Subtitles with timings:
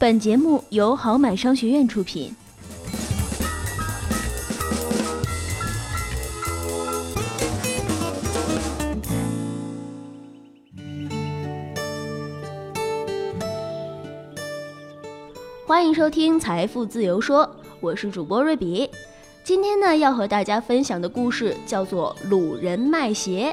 [0.00, 2.32] 本节目由好买商学院出品。
[15.66, 17.44] 欢迎收听《财富自由说》，
[17.80, 18.88] 我是主播瑞比。
[19.42, 23.52] 今天呢，要和大家分享的故事叫做《鲁人卖鞋》。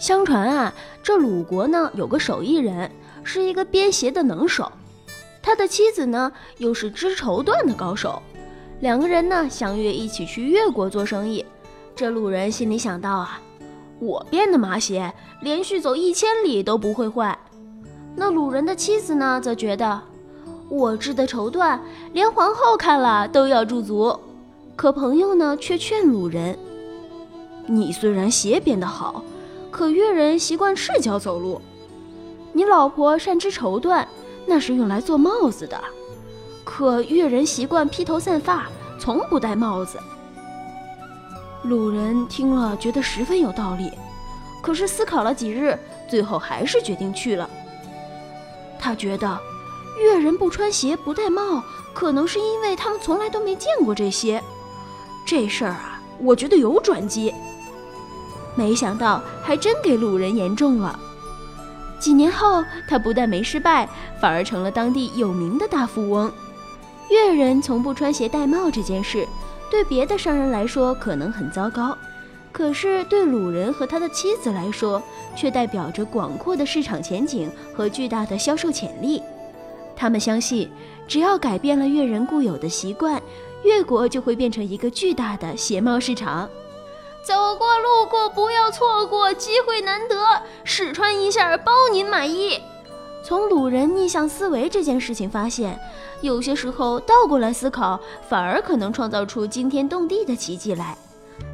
[0.00, 2.90] 相传啊，这鲁国呢有个手艺人，
[3.22, 4.72] 是一个编鞋的能手，
[5.50, 8.22] 他的妻子呢又是织绸缎的高手，
[8.78, 11.44] 两个人呢相约一起去越国做生意。
[11.96, 13.40] 这鲁人心里想到啊，
[13.98, 17.36] 我编的麻鞋连续走一千里都不会坏。
[18.14, 20.00] 那鲁人的妻子呢，则觉得。
[20.68, 21.80] 我织的绸缎，
[22.12, 24.16] 连皇后看了都要驻足。
[24.76, 26.56] 可朋友呢，却劝鲁人
[27.66, 29.24] ：“你虽然鞋编得好，
[29.68, 31.60] 可越人习惯赤脚走路。
[32.52, 34.06] 你老婆善织绸缎，
[34.50, 35.80] 那是用来做帽子的。
[36.64, 38.66] 可越人习惯披头散发，
[38.98, 39.96] 从不戴帽子。”
[41.62, 43.92] 鲁人听了，觉得十分有道理。
[44.60, 47.48] 可是思考了几日，最后还是决定去了。
[48.78, 49.38] 他觉得。
[49.98, 54.42] 越人不穿鞋不戴帽，可能是因为他们从来都没见过这些。
[55.26, 57.34] 这事儿啊，我觉得有转机。
[58.54, 60.98] 没想到还真给鲁人言中了。
[62.00, 63.88] 几年后，他不但没失败，
[64.20, 66.32] 反而成了当地有名的大富翁。
[67.10, 69.26] 越人从不穿鞋戴帽这件事，
[69.70, 71.96] 对别的商人来说可能很糟糕，
[72.50, 75.02] 可是对鲁人和他的妻子来说，
[75.36, 79.22] 却代表着广阔的市场前景和巨大的销售潜力。
[79.94, 80.70] 他们相信，
[81.06, 83.20] 只要改变了越人固有的习惯，
[83.62, 86.48] 越国就会变成一个巨大的鞋帽市场。
[87.22, 90.16] 走过路过不要错过，机会难得，
[90.64, 92.60] 试穿一下包您满意。
[93.22, 95.78] 从鲁人逆向思维这件事情发现，
[96.22, 100.96] 有些时候倒过来思考，反而可能创造出惊天动地的奇迹来。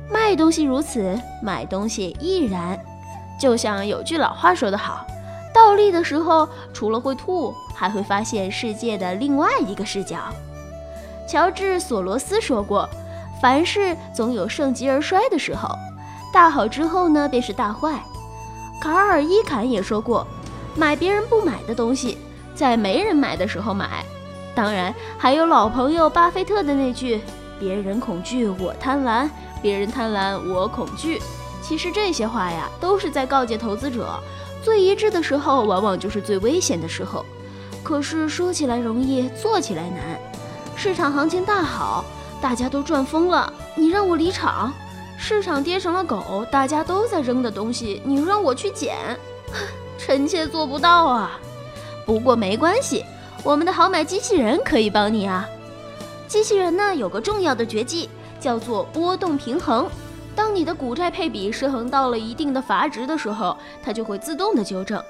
[0.08, 2.78] 卖东西如此，买东西亦然。
[3.40, 5.04] 就像有句老话说得好。
[5.52, 10.18] 倒立的时候，除了会吐，还会发现世界的另外一个视角。
[11.28, 12.88] 乔治·索罗斯说过
[13.40, 15.68] ：“凡事总有盛极而衰的时候，
[16.32, 18.00] 大好之后呢，便是大坏。”
[18.80, 20.26] 卡尔·伊坎也说过
[20.76, 22.18] ：“买别人不买的东西，
[22.54, 24.04] 在没人买的时候买。”
[24.54, 27.20] 当然，还有老朋友巴菲特的那句
[27.60, 29.28] ：“别人恐惧，我贪婪；
[29.60, 31.20] 别人贪婪，我恐惧。”
[31.62, 34.08] 其实这些话呀，都是在告诫投资者。
[34.62, 37.24] 最一致的时候，往往就是最危险的时候。
[37.82, 40.00] 可是说起来容易，做起来难。
[40.74, 42.04] 市场行情大好，
[42.40, 44.70] 大家都赚疯了，你让我离场；
[45.18, 48.96] 市场跌成了狗，大家都在扔的东西，你让我去捡，
[49.98, 51.40] 臣妾做不到啊。
[52.04, 53.04] 不过没关系，
[53.42, 55.48] 我们的好买机器人可以帮你啊。
[56.28, 58.08] 机器人呢，有个重要的绝技，
[58.38, 59.88] 叫做波动平衡。
[60.34, 65.02] 当你的股债配比失衡到了一定的阀值的时候，它就会自动的纠正。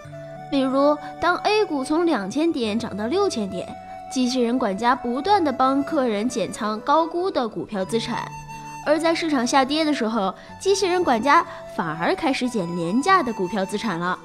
[0.51, 3.69] 比如，当 A 股从两千点涨到六千点，
[4.13, 8.19] 机器人管家不断的帮客人减仓高估的股票资产；
[8.87, 11.45] 而在市场下跌的时候，机器人管家
[11.77, 14.19] 反而开始减廉价的股票资产了，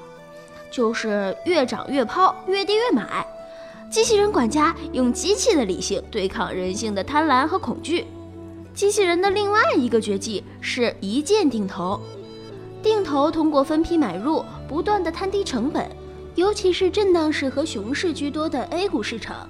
[0.70, 3.26] 就是越涨越抛，越跌越买。
[3.90, 8.06] 机器人管家用机器的理性对抗人性的贪婪和恐惧。
[8.72, 12.00] 机器人的另外一个绝技是一键定投，
[12.82, 15.86] 定投通过分批买入，不断的摊低成本，
[16.42, 19.48] 尤其是震荡市和熊市居多的 A 股市场，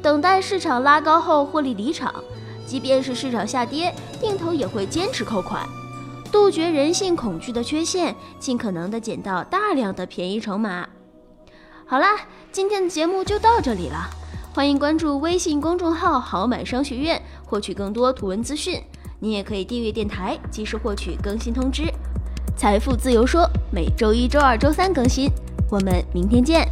[0.00, 2.14] 等待市场拉高后获利离场。
[2.64, 5.68] 即便是市场下跌，定投也会坚持扣款，
[6.32, 10.88] 杜绝人性恐惧的缺陷，尽可能的捡到大量的便宜筹码。
[11.84, 12.16] 好啦，
[12.50, 14.08] 今天的节目就到这里了，
[14.54, 17.20] 欢迎关注微信公众号“好买商学院”。
[17.44, 18.82] 获取更多图文资讯，
[19.18, 21.92] 你也可以订阅电台，及时获取更新通知。
[22.56, 25.28] 财富自由说每周一、周二、周三更新，
[25.70, 26.68] 我们明天见。